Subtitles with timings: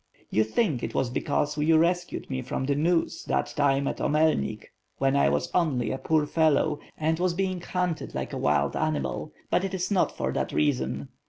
[0.31, 4.71] "You think it was because you rescued me from the noose that time at Omelnik,
[4.97, 9.31] when I was only a poor fellow and was being hunted like a wild animal;
[9.51, 11.09] but it is not for that reason.